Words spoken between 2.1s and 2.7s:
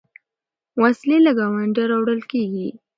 کېږي.